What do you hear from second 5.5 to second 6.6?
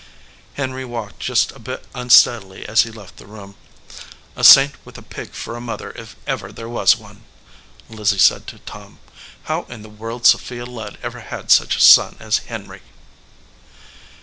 a mother if ever